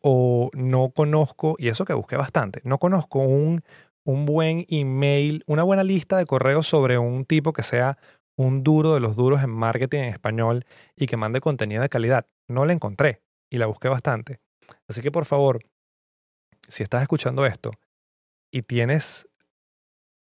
O 0.03 0.51
no 0.55 0.91
conozco, 0.91 1.57
y 1.59 1.67
eso 1.67 1.85
que 1.85 1.95
busqué 1.95 2.17
bastante, 2.17 2.61
no 2.63 2.79
conozco 2.79 3.19
un, 3.19 3.63
un 4.05 4.25
buen 4.25 4.65
email, 4.69 5.43
una 5.49 5.65
buena 5.65 5.83
lista 5.83 6.17
de 6.17 6.25
correos 6.25 6.69
sobre 6.69 6.97
un 6.97 7.25
tipo 7.25 7.53
que 7.53 7.65
sea 7.65 7.99
un 8.37 8.63
duro 8.63 8.95
de 8.95 9.01
los 9.01 9.17
duros 9.17 9.43
en 9.43 9.51
marketing 9.51 9.99
en 9.99 10.09
español 10.11 10.65
y 10.97 11.09
que 11.09 11.17
mande 11.17 11.41
contenido 11.41 11.83
de 11.83 11.89
calidad. 11.89 12.27
No 12.47 12.65
la 12.67 12.73
encontré 12.73 13.21
y 13.51 13.59
la 13.59 13.67
busqué 13.67 13.89
bastante. 13.89 14.39
Así 14.89 15.03
que 15.03 15.11
por 15.11 15.25
favor, 15.25 15.59
si 16.69 16.85
estás 16.85 17.03
escuchando 17.03 17.45
esto 17.47 17.73
y 18.53 18.63
tienes 18.63 19.29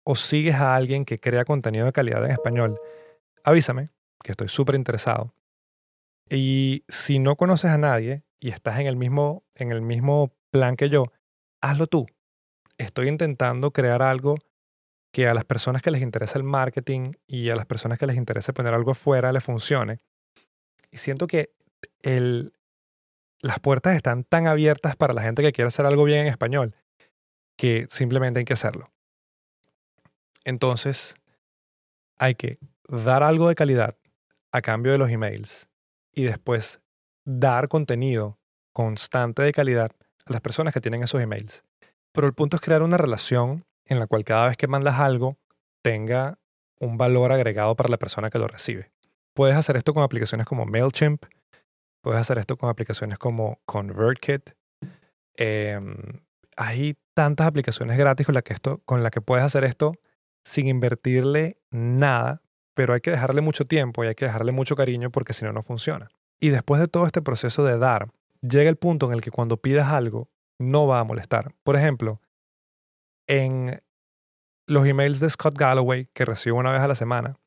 o 0.05 0.15
sigues 0.15 0.55
a 0.55 0.77
alguien 0.77 1.03
que 1.03 1.19
crea 1.19 1.43
contenido 1.43 1.85
de 1.85 1.91
calidad 1.91 2.23
en 2.23 2.31
español, 2.31 2.79
avísame, 3.43 3.89
que 4.23 4.31
estoy 4.31 4.47
súper 4.47 4.75
interesado. 4.75 5.33
Y 6.29 6.83
si 6.87 7.19
no 7.19 7.35
conoces 7.35 7.71
a 7.71 7.77
nadie 7.77 8.21
y 8.39 8.49
estás 8.49 8.79
en 8.79 8.87
el 8.87 8.95
mismo 8.95 9.43
en 9.55 9.71
el 9.71 9.81
mismo 9.81 10.33
plan 10.51 10.75
que 10.75 10.89
yo, 10.89 11.05
hazlo 11.61 11.87
tú. 11.87 12.07
Estoy 12.77 13.09
intentando 13.09 13.71
crear 13.71 14.01
algo 14.01 14.35
que 15.11 15.27
a 15.27 15.33
las 15.33 15.43
personas 15.43 15.81
que 15.81 15.91
les 15.91 16.01
interesa 16.01 16.37
el 16.37 16.43
marketing 16.43 17.13
y 17.27 17.49
a 17.49 17.55
las 17.55 17.65
personas 17.65 17.97
que 17.97 18.05
les 18.05 18.15
interesa 18.15 18.53
poner 18.53 18.73
algo 18.73 18.93
fuera 18.93 19.31
le 19.33 19.41
funcione. 19.41 19.97
Y 20.91 20.97
siento 20.97 21.27
que 21.27 21.51
el, 22.01 22.53
las 23.41 23.59
puertas 23.59 23.95
están 23.95 24.23
tan 24.23 24.47
abiertas 24.47 24.95
para 24.95 25.13
la 25.13 25.23
gente 25.23 25.41
que 25.41 25.51
quiere 25.51 25.67
hacer 25.67 25.85
algo 25.85 26.03
bien 26.03 26.21
en 26.21 26.27
español 26.27 26.75
que 27.57 27.87
simplemente 27.89 28.39
hay 28.39 28.45
que 28.45 28.53
hacerlo. 28.53 28.91
Entonces, 30.45 31.15
hay 32.17 32.35
que 32.35 32.57
dar 32.87 33.23
algo 33.23 33.49
de 33.49 33.55
calidad 33.55 33.97
a 34.51 34.61
cambio 34.61 34.93
de 34.93 34.97
los 34.97 35.09
emails 35.09 35.68
y 36.19 36.25
después 36.25 36.81
dar 37.25 37.69
contenido 37.69 38.39
constante 38.73 39.41
de 39.41 39.53
calidad 39.53 39.91
a 40.25 40.33
las 40.33 40.41
personas 40.41 40.73
que 40.73 40.81
tienen 40.81 41.01
esos 41.01 41.21
emails. 41.21 41.63
Pero 42.11 42.27
el 42.27 42.33
punto 42.33 42.57
es 42.57 42.61
crear 42.61 42.81
una 42.81 42.97
relación 42.97 43.63
en 43.85 43.99
la 43.99 44.07
cual 44.07 44.25
cada 44.25 44.47
vez 44.47 44.57
que 44.57 44.67
mandas 44.67 44.99
algo 44.99 45.37
tenga 45.81 46.37
un 46.81 46.97
valor 46.97 47.31
agregado 47.31 47.75
para 47.77 47.89
la 47.89 47.97
persona 47.97 48.29
que 48.29 48.37
lo 48.37 48.49
recibe. 48.49 48.91
Puedes 49.33 49.55
hacer 49.55 49.77
esto 49.77 49.93
con 49.93 50.03
aplicaciones 50.03 50.45
como 50.45 50.65
MailChimp, 50.65 51.23
puedes 52.01 52.19
hacer 52.19 52.37
esto 52.37 52.57
con 52.57 52.69
aplicaciones 52.69 53.17
como 53.17 53.61
ConvertKit. 53.65 54.49
Em, 55.35 55.95
hay 56.57 56.97
tantas 57.13 57.47
aplicaciones 57.47 57.97
gratis 57.97 58.27
con 58.27 58.35
las 59.03 59.11
que, 59.11 59.21
puedes 59.21 59.45
hacer 59.45 59.63
esto 59.63 59.93
sin 60.43 60.67
invertirle 60.67 61.55
nada, 61.71 62.41
pero 62.73 62.93
hay 62.93 63.01
que 63.01 63.11
dejarle 63.11 63.41
mucho 63.41 63.65
tiempo 63.65 64.03
y 64.03 64.07
hay 64.07 64.15
que 64.15 64.25
dejarle 64.25 64.51
mucho 64.51 64.75
cariño 64.75 65.09
porque 65.09 65.33
si 65.33 65.45
no, 65.45 65.53
no 65.53 65.61
funciona. 65.61 66.09
Y 66.39 66.49
después 66.49 66.79
de 66.79 66.87
todo 66.87 67.05
este 67.05 67.21
proceso 67.21 67.63
de 67.65 67.77
dar, 67.77 68.09
llega 68.41 68.69
el 68.69 68.77
punto 68.77 69.07
en 69.07 69.13
el 69.13 69.21
que 69.21 69.31
cuando 69.31 69.57
pidas 69.57 69.91
algo, 69.91 70.29
no 70.57 70.87
va 70.87 70.99
a 70.99 71.03
molestar. 71.03 71.53
Por 71.63 71.75
ejemplo, 71.75 72.21
en 73.27 73.81
los 74.67 74.85
emails 74.85 75.19
de 75.19 75.29
Scott 75.29 75.57
Galloway 75.57 76.07
que 76.13 76.25
recibo 76.25 76.57
una 76.57 76.71
vez 76.71 76.81
a 76.81 76.87
la 76.87 76.95
semana, 76.95 77.37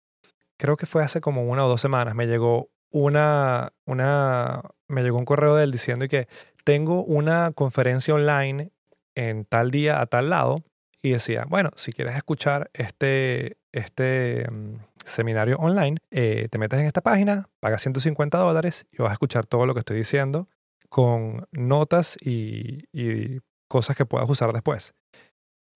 creo 0.57 0.77
que 0.77 0.87
fue 0.87 1.03
hace 1.03 1.21
como 1.21 1.45
una 1.45 1.65
o 1.65 1.69
dos 1.69 1.81
semanas, 1.81 2.15
me 2.15 2.27
llegó 2.27 2.71
una, 2.91 3.73
una, 3.87 4.63
me 4.89 5.03
llegó 5.03 5.19
un 5.19 5.25
correo 5.25 5.57
de 5.57 5.65
él 5.65 5.73
diciendo 5.73 6.07
que 6.09 6.29
tengo 6.65 7.03
una 7.05 7.53
conferencia 7.53 8.15
online 8.15 8.71
en 9.15 9.45
tal 9.45 9.71
día 9.71 10.01
a 10.01 10.07
tal 10.07 10.31
lado 10.31 10.63
y 11.03 11.11
decía, 11.11 11.45
bueno, 11.49 11.71
si 11.75 11.93
quieres 11.93 12.17
escuchar 12.17 12.71
este, 12.75 13.57
este 13.73 14.47
mm, 14.51 14.77
seminario 15.05 15.57
online, 15.57 15.97
eh, 16.11 16.49
te 16.51 16.59
metes 16.59 16.79
en 16.79 16.87
esta 16.87 17.01
página, 17.01 17.49
pagas 17.61 17.83
150 17.83 18.39
dólares 18.39 18.87
y 18.93 19.03
vas 19.03 19.11
a 19.11 19.15
escuchar 19.15 19.47
todo 19.47 19.67
lo 19.67 19.75
que 19.75 19.81
estoy 19.81 19.97
diciendo 19.97 20.49
con 20.89 21.47
notas 21.53 22.17
y, 22.21 22.85
y 22.93 23.41
cosas 23.69 23.97
que 23.97 24.05
puedas 24.05 24.29
usar 24.29 24.53
después. 24.53 24.95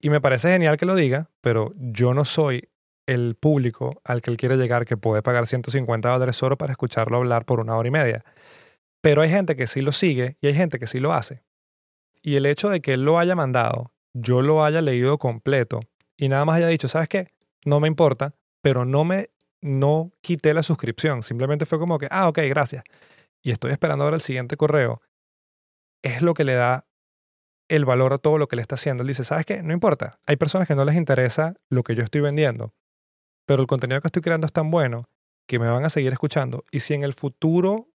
Y 0.00 0.10
me 0.10 0.20
parece 0.20 0.50
genial 0.50 0.76
que 0.76 0.86
lo 0.86 0.94
diga, 0.94 1.30
pero 1.40 1.72
yo 1.76 2.12
no 2.12 2.24
soy 2.24 2.68
el 3.06 3.36
público 3.36 4.00
al 4.04 4.20
que 4.20 4.30
él 4.30 4.36
quiere 4.36 4.56
llegar 4.56 4.84
que 4.84 4.96
puede 4.96 5.22
pagar 5.22 5.46
150 5.46 6.08
dólares 6.08 6.36
solo 6.36 6.58
para 6.58 6.72
escucharlo 6.72 7.16
hablar 7.16 7.44
por 7.44 7.60
una 7.60 7.76
hora 7.76 7.88
y 7.88 7.92
media. 7.92 8.24
Pero 9.00 9.22
hay 9.22 9.30
gente 9.30 9.56
que 9.56 9.66
sí 9.66 9.80
lo 9.80 9.92
sigue 9.92 10.36
y 10.40 10.48
hay 10.48 10.54
gente 10.54 10.78
que 10.78 10.86
sí 10.86 10.98
lo 10.98 11.12
hace. 11.12 11.42
Y 12.22 12.36
el 12.36 12.46
hecho 12.46 12.68
de 12.68 12.80
que 12.80 12.94
él 12.94 13.04
lo 13.04 13.18
haya 13.18 13.36
mandado, 13.36 13.92
yo 14.12 14.42
lo 14.42 14.64
haya 14.64 14.82
leído 14.82 15.16
completo 15.18 15.80
y 16.16 16.28
nada 16.28 16.44
más 16.44 16.56
haya 16.56 16.66
dicho, 16.66 16.88
¿sabes 16.88 17.08
qué? 17.08 17.28
No 17.66 17.80
me 17.80 17.88
importa, 17.88 18.34
pero 18.62 18.86
no 18.86 19.04
me 19.04 19.28
no 19.60 20.12
quité 20.20 20.54
la 20.54 20.62
suscripción, 20.62 21.22
simplemente 21.22 21.66
fue 21.66 21.78
como 21.78 21.98
que, 21.98 22.06
ah, 22.10 22.28
ok, 22.28 22.38
gracias. 22.48 22.84
Y 23.42 23.50
estoy 23.50 23.72
esperando 23.72 24.04
ahora 24.04 24.16
el 24.16 24.22
siguiente 24.22 24.56
correo. 24.56 25.02
Es 26.02 26.22
lo 26.22 26.34
que 26.34 26.44
le 26.44 26.54
da 26.54 26.86
el 27.68 27.84
valor 27.84 28.12
a 28.12 28.18
todo 28.18 28.38
lo 28.38 28.46
que 28.46 28.56
le 28.56 28.62
está 28.62 28.76
haciendo. 28.76 29.02
Él 29.02 29.08
dice, 29.08 29.24
¿sabes 29.24 29.44
qué? 29.44 29.62
No 29.62 29.72
importa. 29.72 30.20
Hay 30.26 30.36
personas 30.36 30.68
que 30.68 30.76
no 30.76 30.84
les 30.84 30.94
interesa 30.94 31.54
lo 31.68 31.82
que 31.82 31.96
yo 31.96 32.04
estoy 32.04 32.20
vendiendo, 32.20 32.74
pero 33.44 33.62
el 33.62 33.66
contenido 33.66 34.00
que 34.00 34.08
estoy 34.08 34.22
creando 34.22 34.46
es 34.46 34.52
tan 34.52 34.70
bueno 34.70 35.08
que 35.48 35.58
me 35.58 35.68
van 35.68 35.84
a 35.84 35.90
seguir 35.90 36.12
escuchando. 36.12 36.64
Y 36.70 36.80
si 36.80 36.94
en 36.94 37.02
el 37.02 37.14
futuro 37.14 37.88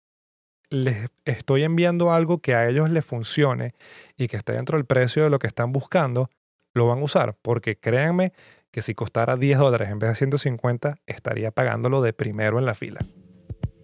les 0.69 1.09
estoy 1.25 1.63
enviando 1.63 2.11
algo 2.11 2.39
que 2.39 2.55
a 2.55 2.67
ellos 2.67 2.89
les 2.89 3.05
funcione 3.05 3.73
y 4.17 4.27
que 4.27 4.37
esté 4.37 4.53
dentro 4.53 4.77
del 4.77 4.85
precio 4.85 5.23
de 5.23 5.29
lo 5.29 5.39
que 5.39 5.47
están 5.47 5.71
buscando, 5.71 6.29
lo 6.73 6.87
van 6.87 6.99
a 6.99 7.03
usar. 7.03 7.37
Porque 7.41 7.77
créanme 7.77 8.33
que 8.71 8.81
si 8.81 8.95
costara 8.95 9.35
10 9.35 9.59
dólares 9.59 9.89
en 9.89 9.99
vez 9.99 10.09
de 10.11 10.15
150, 10.15 10.97
estaría 11.05 11.51
pagándolo 11.51 12.01
de 12.01 12.13
primero 12.13 12.57
en 12.57 12.65
la 12.65 12.73
fila. 12.73 13.05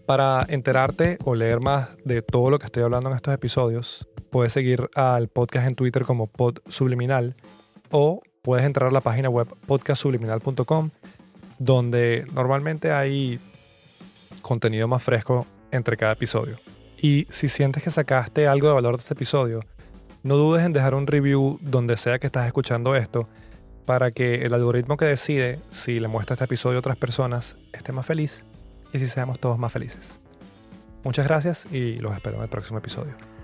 Para 0.06 0.46
enterarte 0.48 1.18
o 1.26 1.36
leer 1.36 1.60
más 1.60 1.90
de 2.06 2.22
todo 2.22 2.50
lo 2.50 2.60
que 2.60 2.66
estoy 2.66 2.84
hablando 2.84 3.10
en 3.10 3.16
estos 3.18 3.34
episodios, 3.34 4.08
puedes 4.32 4.54
seguir 4.54 4.90
al 4.96 5.28
podcast 5.28 5.68
en 5.68 5.76
Twitter 5.76 6.06
como 6.06 6.28
Pod 6.28 6.60
Subliminal 6.68 7.36
o 7.92 8.20
puedes 8.42 8.66
entrar 8.66 8.90
a 8.90 8.94
la 8.94 9.02
página 9.02 9.30
web 9.30 9.48
podcastsubliminal.com 9.66 10.92
donde 11.60 12.26
normalmente 12.34 12.92
hay 12.92 13.40
contenido 14.42 14.88
más 14.88 15.04
fresco 15.04 15.46
entre 15.72 15.98
cada 15.98 16.14
episodio. 16.14 16.58
Y 17.02 17.28
si 17.30 17.50
sientes 17.50 17.84
que 17.84 17.92
sacaste 17.92 18.48
algo 18.48 18.68
de 18.68 18.74
valor 18.74 18.96
de 18.96 19.02
este 19.02 19.14
episodio, 19.14 19.62
no 20.24 20.38
dudes 20.38 20.66
en 20.66 20.72
dejar 20.72 20.96
un 20.96 21.08
review 21.08 21.60
donde 21.62 21.98
sea 21.98 22.20
que 22.20 22.28
estás 22.28 22.48
escuchando 22.48 22.96
esto 22.96 23.28
para 23.88 24.12
que 24.12 24.44
el 24.44 24.54
algoritmo 24.54 24.98
que 24.98 25.06
decide 25.06 25.60
si 25.70 26.02
le 26.02 26.10
muestra 26.10 26.34
este 26.34 26.44
episodio 26.44 26.76
a 26.76 26.80
otras 26.80 26.98
personas 26.98 27.56
esté 27.72 27.94
más 27.94 28.06
feliz 28.06 28.44
y 28.92 29.00
si 29.00 29.08
seamos 29.08 29.40
todos 29.40 29.58
más 29.58 29.72
felices. 29.72 30.20
Muchas 31.06 31.26
gracias 31.26 31.66
y 31.72 31.96
los 31.96 32.14
espero 32.14 32.36
en 32.36 32.44
el 32.44 32.50
próximo 32.50 32.80
episodio. 32.80 33.37